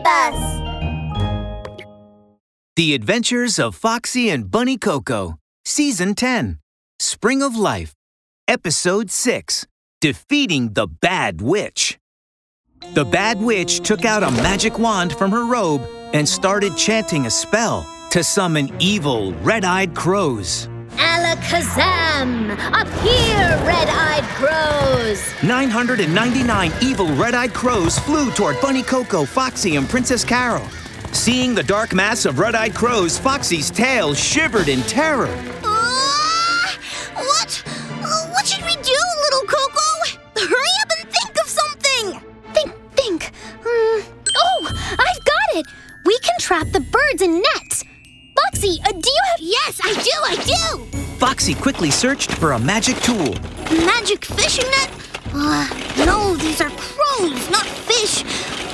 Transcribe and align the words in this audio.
Save 0.00 0.06
us! 0.06 1.86
The 2.76 2.94
Adventures 2.94 3.58
of 3.58 3.76
Foxie 3.76 4.30
and 4.30 4.50
Bunny 4.50 4.78
Coco, 4.78 5.38
Season 5.64 6.14
10, 6.14 6.58
Spring 6.98 7.42
of 7.42 7.56
Life, 7.56 7.94
Episode 8.48 9.10
6, 9.10 9.66
Defeating 10.00 10.72
the 10.72 10.86
Bad 10.86 11.42
Witch. 11.42 11.98
The 12.94 13.04
Bad 13.04 13.42
Witch 13.42 13.80
took 13.80 14.06
out 14.06 14.22
a 14.22 14.30
magic 14.30 14.78
wand 14.78 15.12
from 15.12 15.30
her 15.32 15.44
robe 15.44 15.86
and 16.14 16.26
started 16.26 16.76
chanting 16.76 17.26
a 17.26 17.30
spell 17.30 17.86
to 18.10 18.24
summon 18.24 18.70
evil, 18.80 19.34
red 19.42 19.64
eyed 19.64 19.94
crows. 19.94 20.68
Alakazam! 21.30 22.50
here, 23.02 23.64
red-eyed 23.64 24.24
crows! 24.34 25.22
999 25.44 26.72
evil 26.82 27.06
red 27.14 27.34
eyed 27.34 27.54
crows 27.54 27.96
flew 28.00 28.32
toward 28.32 28.60
Bunny 28.60 28.82
Coco, 28.82 29.24
Foxie, 29.24 29.76
and 29.76 29.88
Princess 29.88 30.24
Carol. 30.24 30.66
Seeing 31.12 31.54
the 31.54 31.62
dark 31.62 31.94
mass 31.94 32.24
of 32.24 32.40
red 32.40 32.56
eyed 32.56 32.74
crows, 32.74 33.16
Foxie's 33.16 33.70
tail 33.70 34.12
shivered 34.12 34.66
in 34.68 34.80
terror. 34.82 35.32
Uh, 35.62 36.74
what? 37.14 37.62
Uh, 37.66 38.26
what 38.30 38.44
should 38.44 38.64
we 38.64 38.74
do, 38.82 38.98
little 39.22 39.46
Coco? 39.46 40.18
Hurry 40.34 40.74
up 40.82 40.90
and 40.98 41.08
think 41.10 41.36
of 41.40 41.48
something! 41.48 42.20
Think, 42.54 42.72
think. 42.96 43.32
Hmm. 43.64 44.02
Oh, 44.36 44.66
I've 44.68 45.24
got 45.24 45.60
it! 45.60 45.66
We 46.04 46.18
can 46.18 46.34
trap 46.40 46.66
the 46.72 46.80
birds 46.80 47.22
in 47.22 47.40
nets. 47.40 47.84
Foxie, 48.34 48.80
uh, 48.84 48.90
do 48.90 49.08
you 49.08 49.22
have. 49.30 49.40
Yes, 49.40 49.80
I 49.84 49.94
do, 49.94 50.10
I 50.24 50.90
do! 50.90 50.99
Foxie 51.20 51.54
quickly 51.54 51.90
searched 51.90 52.32
for 52.32 52.52
a 52.52 52.58
magic 52.58 52.96
tool. 53.02 53.34
Magic 53.84 54.24
fishing 54.24 54.64
net? 54.70 54.90
Uh, 55.34 55.68
no, 56.06 56.34
these 56.34 56.62
are 56.62 56.70
crows, 56.70 57.50
not 57.50 57.66
fish. 57.66 58.22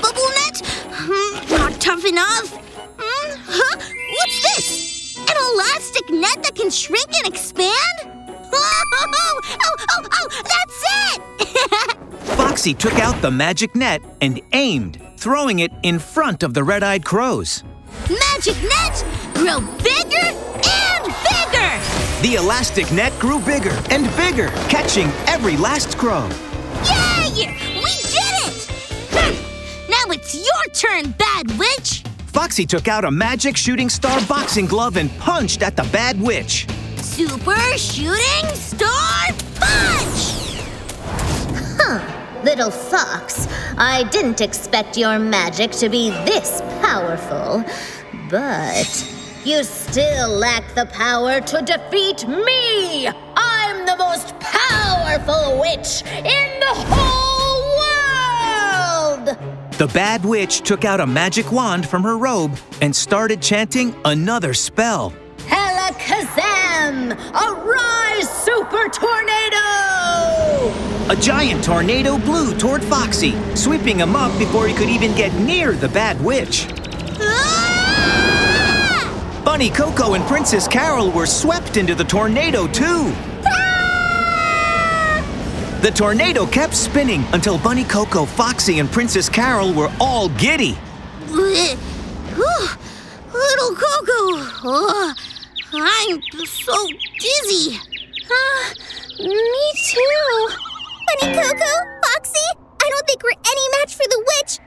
Bubble 0.00 0.28
net? 0.28 0.62
Hmm, 0.92 1.52
not 1.56 1.80
tough 1.80 2.04
enough. 2.04 2.54
Hmm, 2.98 3.40
huh? 3.48 3.76
What's 4.16 4.42
this? 4.42 5.16
An 5.18 5.36
elastic 5.54 6.08
net 6.08 6.40
that 6.44 6.54
can 6.54 6.70
shrink 6.70 7.08
and 7.18 7.26
expand? 7.26 7.74
Oh, 8.58 9.40
oh, 9.60 9.76
oh, 9.90 10.08
oh, 10.12 10.28
that's 10.42 10.84
it! 11.12 11.96
Foxie 12.36 12.74
took 12.74 12.94
out 12.94 13.20
the 13.20 13.30
magic 13.30 13.74
net 13.74 14.02
and 14.20 14.40
aimed, 14.52 15.00
throwing 15.16 15.58
it 15.58 15.72
in 15.82 15.98
front 15.98 16.42
of 16.42 16.54
the 16.54 16.62
red 16.62 16.82
eyed 16.82 17.04
crows. 17.04 17.64
Magic 18.08 18.56
net, 18.62 19.04
grow 19.34 19.60
bigger 19.82 20.28
and 20.64 21.14
bigger! 21.24 22.05
The 22.26 22.34
elastic 22.34 22.90
net 22.90 23.16
grew 23.20 23.38
bigger 23.38 23.70
and 23.88 24.04
bigger, 24.16 24.48
catching 24.68 25.06
every 25.28 25.56
last 25.56 25.96
crow. 25.96 26.28
Yay! 26.84 27.54
We 27.76 27.92
did 28.10 28.34
it! 28.42 28.68
Now 29.88 30.10
it's 30.10 30.34
your 30.34 30.64
turn, 30.72 31.12
Bad 31.12 31.56
Witch! 31.56 32.02
Foxie 32.32 32.66
took 32.66 32.88
out 32.88 33.04
a 33.04 33.10
magic 33.12 33.56
shooting 33.56 33.88
star 33.88 34.20
boxing 34.26 34.66
glove 34.66 34.96
and 34.96 35.08
punched 35.20 35.62
at 35.62 35.76
the 35.76 35.84
bad 35.92 36.20
witch. 36.20 36.66
Super 36.96 37.78
Shooting 37.78 38.48
Star 38.54 39.28
Punch! 39.60 40.58
Huh, 41.78 42.42
little 42.42 42.72
fox, 42.72 43.46
I 43.78 44.02
didn't 44.10 44.40
expect 44.40 44.96
your 44.98 45.20
magic 45.20 45.70
to 45.82 45.88
be 45.88 46.10
this 46.10 46.60
powerful. 46.82 47.64
But 48.28 49.15
you 49.46 49.62
still 49.62 50.28
lack 50.28 50.74
the 50.74 50.86
power 50.86 51.40
to 51.40 51.62
defeat 51.62 52.26
me! 52.26 53.06
I'm 53.36 53.86
the 53.86 53.96
most 53.96 54.36
powerful 54.40 55.60
witch 55.60 56.02
in 56.02 56.58
the 56.58 56.74
whole 56.74 57.62
world! 59.24 59.38
The 59.78 59.86
bad 59.86 60.24
witch 60.24 60.62
took 60.62 60.84
out 60.84 60.98
a 60.98 61.06
magic 61.06 61.52
wand 61.52 61.88
from 61.88 62.02
her 62.02 62.18
robe 62.18 62.58
and 62.82 62.94
started 62.94 63.40
chanting 63.40 63.94
another 64.04 64.52
spell. 64.52 65.12
Alakazam! 65.46 67.12
Arise, 67.32 68.28
Super 68.44 68.88
Tornado! 68.88 69.62
A 71.08 71.16
giant 71.20 71.62
tornado 71.62 72.18
blew 72.18 72.52
toward 72.58 72.82
Foxie, 72.82 73.36
sweeping 73.56 74.00
him 74.00 74.16
up 74.16 74.36
before 74.40 74.66
he 74.66 74.74
could 74.74 74.88
even 74.88 75.14
get 75.14 75.32
near 75.34 75.74
the 75.74 75.88
bad 75.88 76.20
witch. 76.20 76.66
Ah! 77.20 77.66
Bunny 79.56 79.70
Coco 79.70 80.12
and 80.12 80.22
Princess 80.24 80.68
Carol 80.68 81.10
were 81.10 81.24
swept 81.24 81.78
into 81.78 81.94
the 81.94 82.04
tornado, 82.04 82.66
too. 82.66 83.10
The 85.80 85.90
tornado 85.94 86.44
kept 86.44 86.74
spinning 86.74 87.24
until 87.32 87.56
Bunny 87.56 87.84
Coco, 87.84 88.26
Foxie, 88.26 88.80
and 88.80 88.92
Princess 88.92 89.30
Carol 89.30 89.72
were 89.72 89.90
all 89.98 90.28
giddy. 90.28 90.76
Little 91.30 91.78
Coco, 93.74 94.44
oh, 94.68 95.14
I'm 95.72 96.20
so 96.44 96.76
dizzy. 97.18 97.78
Uh, 98.28 98.74
me 99.24 99.72
too. 99.86 100.48
Bunny 101.22 101.32
Coco, 101.34 101.72
Foxie, 102.04 102.52
I 102.82 102.90
don't 102.90 103.06
think 103.06 103.22
we're 103.22 103.30
any 103.30 103.68
match 103.80 103.94
for 103.94 104.04
the 104.06 104.18
witch. 104.18 104.58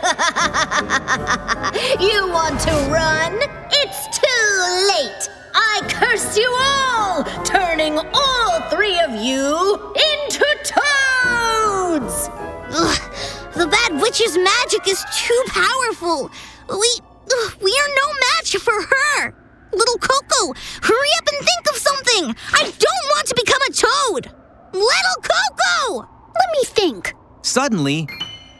Let's 0.00 1.72
run! 1.76 2.00
You 2.00 2.28
want 2.28 2.60
to 2.60 2.72
run? 2.90 3.38
It's 3.70 4.18
too 4.18 4.44
late! 4.88 5.28
I 5.54 5.80
curse 5.88 6.36
you 6.36 6.48
all, 6.58 7.24
turning 7.44 7.98
all 7.98 8.60
three 8.70 8.98
of 9.00 9.10
you 9.14 9.92
into 9.94 10.46
toads! 10.64 12.30
Ugh, 12.74 13.52
the 13.54 13.66
bad 13.66 14.00
witch's 14.00 14.36
magic 14.38 14.88
is 14.88 15.04
too 15.14 15.42
powerful. 15.48 16.30
We 16.70 16.90
ugh, 17.30 17.54
we 17.60 17.70
are 17.70 17.90
no 17.96 18.12
match 18.36 18.56
for 18.56 18.72
her. 18.72 19.34
Little 19.72 19.98
Coco, 19.98 20.54
hurry 20.82 21.08
up 21.18 21.28
and 21.28 21.46
think 21.46 21.68
of 21.70 21.76
something. 21.76 22.36
I 22.52 22.62
don't 22.62 23.06
want 23.10 23.26
to 23.28 23.34
become 23.34 23.62
a 23.68 23.72
toad. 23.72 24.32
Little 24.72 25.22
Coco! 25.22 26.08
Let 26.34 26.50
me 26.52 26.64
think. 26.64 27.14
Suddenly, 27.42 28.08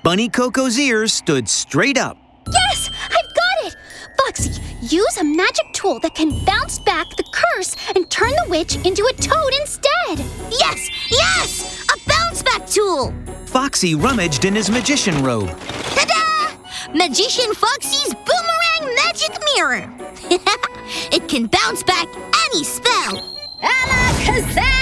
Bunny 0.02 0.28
Coco's 0.28 0.80
ears 0.80 1.12
stood 1.12 1.48
straight 1.48 1.96
up. 1.96 2.16
Yes, 2.50 2.90
I've 3.04 3.34
got 3.34 3.66
it! 3.66 3.76
Foxie, 4.18 4.60
use 4.80 5.16
a 5.16 5.22
magic 5.22 5.72
tool 5.72 6.00
that 6.00 6.16
can 6.16 6.44
bounce 6.44 6.80
back 6.80 7.08
the 7.10 7.22
curse 7.32 7.76
and 7.94 8.10
turn 8.10 8.30
the 8.30 8.46
witch 8.50 8.74
into 8.84 9.04
a 9.04 9.12
toad 9.12 9.52
instead. 9.60 10.18
Yes, 10.50 10.90
yes! 11.08 11.84
A 11.84 11.96
bounce 12.08 12.42
back 12.42 12.66
tool! 12.66 13.14
Foxie 13.46 13.94
rummaged 13.94 14.44
in 14.44 14.56
his 14.56 14.70
magician 14.70 15.22
robe. 15.22 15.50
Ta-da! 15.94 16.92
Magician 16.92 17.54
Foxie's 17.54 18.12
boomerang 18.12 18.94
magic 18.96 19.38
mirror. 19.54 19.88
it 21.12 21.28
can 21.28 21.46
bounce 21.46 21.84
back 21.84 22.08
any 22.46 22.64
spell. 22.64 23.22
Alakazam! 23.62 24.72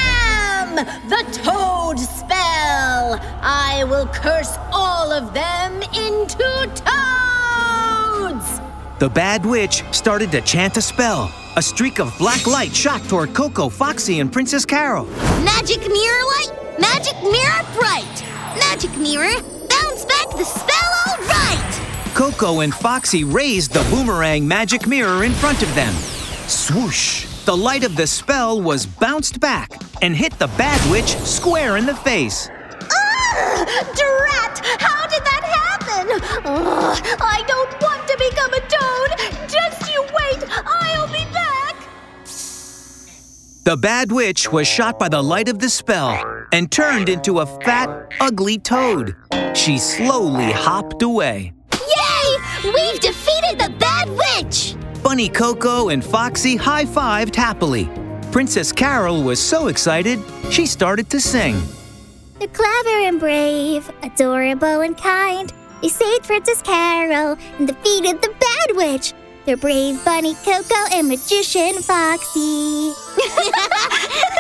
The 1.11 1.25
toad 1.43 1.99
spell! 1.99 3.21
I 3.43 3.85
will 3.85 4.07
curse 4.07 4.57
all 4.73 4.90
of 5.09 5.33
them 5.33 5.83
into 5.83 6.69
toads! 6.75 8.61
The 8.99 9.09
bad 9.09 9.47
witch 9.47 9.83
started 9.93 10.31
to 10.33 10.41
chant 10.43 10.77
a 10.77 10.83
spell. 10.83 11.33
A 11.57 11.63
streak 11.63 11.99
of 11.99 12.17
black 12.19 12.47
light 12.47 12.75
shot 12.75 13.03
toward 13.05 13.33
Coco, 13.35 13.69
Foxie, 13.69 14.21
and 14.21 14.31
Princess 14.31 14.65
Carol. 14.65 15.07
Magic 15.43 15.81
mirror 15.81 16.25
light, 16.37 16.53
magic 16.79 17.17
mirror 17.23 17.65
bright. 17.75 18.25
Magic 18.59 18.95
mirror, 18.99 19.41
bounce 19.69 20.05
back 20.05 20.31
the 20.37 20.45
spell 20.45 20.93
all 21.07 21.19
right. 21.27 21.81
Coco 22.15 22.61
and 22.61 22.75
Foxie 22.75 23.25
raised 23.25 23.73
the 23.73 23.83
boomerang 23.91 24.47
magic 24.47 24.87
mirror 24.87 25.25
in 25.25 25.33
front 25.33 25.63
of 25.63 25.75
them. 25.75 25.95
Swoosh! 26.47 27.27
The 27.47 27.57
light 27.57 27.85
of 27.85 27.97
the 27.97 28.07
spell 28.07 28.61
was 28.61 28.85
bounced 28.85 29.41
back 29.41 29.73
and 30.03 30.15
hit 30.15 30.39
the 30.39 30.49
bad 30.59 30.81
witch 30.91 31.17
square 31.17 31.79
in 31.79 31.87
the 31.87 31.95
face. 31.95 32.51
Drat! 33.67 34.61
How 34.81 35.07
did 35.07 35.23
that 35.25 35.45
happen? 35.45 36.11
Ugh, 36.45 37.19
I 37.21 37.45
don't 37.47 37.73
want 37.83 38.07
to 38.09 38.17
become 38.19 38.53
a 38.55 38.61
toad. 38.61 39.11
Just 39.49 39.93
you 39.93 40.03
wait. 40.03 40.45
I'll 40.67 41.07
be 41.09 41.25
back. 41.33 41.77
The 43.65 43.77
bad 43.77 44.11
witch 44.11 44.51
was 44.51 44.67
shot 44.67 44.99
by 44.99 45.09
the 45.09 45.23
light 45.23 45.49
of 45.49 45.59
the 45.59 45.69
spell 45.69 46.47
and 46.53 46.71
turned 46.71 47.09
into 47.09 47.41
a 47.41 47.47
fat, 47.61 48.13
ugly 48.21 48.59
toad. 48.59 49.15
She 49.55 49.79
slowly 49.79 50.51
hopped 50.53 51.03
away. 51.03 51.53
Yay! 51.73 52.37
We've 52.65 53.01
defeated 53.01 53.59
the 53.59 53.73
bad 53.79 54.09
witch. 54.09 54.75
Bunny 55.03 55.29
Coco 55.29 55.91
and 55.91 56.03
Foxie 56.03 56.57
high 56.57 56.85
fived 56.85 57.35
happily. 57.35 57.89
Princess 58.33 58.73
Carol 58.73 59.23
was 59.23 59.41
so 59.41 59.67
excited, 59.69 60.19
she 60.51 60.67
started 60.67 61.11
to 61.11 61.21
sing. 61.21 61.61
They're 62.41 62.49
clever 62.49 63.01
and 63.07 63.21
brave, 63.21 63.91
adorable 64.03 64.81
and 64.81 64.97
kind. 64.97 65.53
They 65.83 65.89
saved 65.89 66.25
Princess 66.25 66.63
Carol 66.63 67.37
and 67.59 67.69
defeated 67.69 68.23
the 68.23 68.35
bad 68.41 68.77
witch. 68.77 69.13
They're 69.45 69.59
brave 69.59 70.03
Bunny 70.07 70.35
Coco 70.37 70.75
and 70.91 71.07
magician 71.07 71.83
Foxie. 71.83 72.95